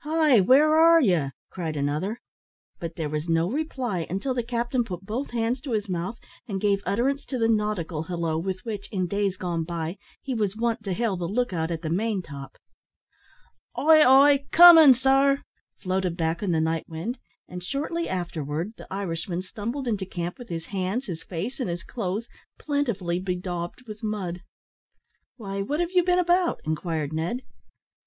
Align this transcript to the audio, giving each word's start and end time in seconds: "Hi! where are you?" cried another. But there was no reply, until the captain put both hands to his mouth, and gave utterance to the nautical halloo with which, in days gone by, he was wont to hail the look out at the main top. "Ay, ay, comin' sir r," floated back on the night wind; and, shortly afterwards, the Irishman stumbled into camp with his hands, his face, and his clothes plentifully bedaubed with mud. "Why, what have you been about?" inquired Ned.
"Hi! 0.00 0.40
where 0.40 0.74
are 0.74 1.02
you?" 1.02 1.32
cried 1.50 1.76
another. 1.76 2.22
But 2.80 2.96
there 2.96 3.10
was 3.10 3.28
no 3.28 3.50
reply, 3.50 4.06
until 4.08 4.32
the 4.32 4.42
captain 4.42 4.82
put 4.82 5.04
both 5.04 5.32
hands 5.32 5.60
to 5.60 5.72
his 5.72 5.90
mouth, 5.90 6.18
and 6.48 6.58
gave 6.58 6.82
utterance 6.86 7.26
to 7.26 7.38
the 7.38 7.48
nautical 7.48 8.04
halloo 8.04 8.38
with 8.38 8.60
which, 8.64 8.88
in 8.90 9.06
days 9.06 9.36
gone 9.36 9.62
by, 9.62 9.98
he 10.22 10.32
was 10.32 10.56
wont 10.56 10.84
to 10.84 10.94
hail 10.94 11.18
the 11.18 11.28
look 11.28 11.52
out 11.52 11.70
at 11.70 11.82
the 11.82 11.90
main 11.90 12.22
top. 12.22 12.56
"Ay, 13.76 14.02
ay, 14.02 14.46
comin' 14.52 14.94
sir 14.94 15.10
r," 15.32 15.44
floated 15.76 16.16
back 16.16 16.42
on 16.42 16.52
the 16.52 16.62
night 16.62 16.88
wind; 16.88 17.18
and, 17.46 17.62
shortly 17.62 18.08
afterwards, 18.08 18.74
the 18.76 18.90
Irishman 18.90 19.42
stumbled 19.42 19.86
into 19.86 20.06
camp 20.06 20.38
with 20.38 20.48
his 20.48 20.64
hands, 20.64 21.04
his 21.04 21.22
face, 21.22 21.60
and 21.60 21.68
his 21.68 21.82
clothes 21.84 22.26
plentifully 22.58 23.20
bedaubed 23.20 23.82
with 23.86 24.02
mud. 24.02 24.40
"Why, 25.36 25.60
what 25.60 25.80
have 25.80 25.90
you 25.92 26.02
been 26.02 26.18
about?" 26.18 26.62
inquired 26.64 27.12
Ned. 27.12 27.42